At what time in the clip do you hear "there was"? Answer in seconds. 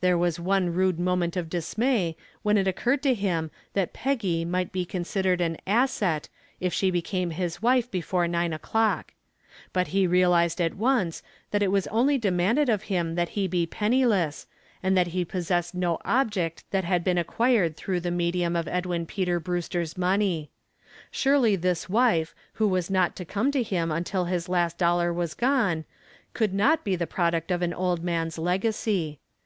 0.00-0.40